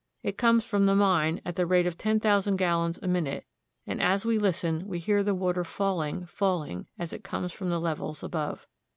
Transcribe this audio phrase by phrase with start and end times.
[0.23, 3.45] It comes from the mine at the rate of ten thousand gallons a minute,
[3.85, 7.79] and as we listen, we hear the water falling, falling, as it comes from the
[7.79, 8.65] levels above.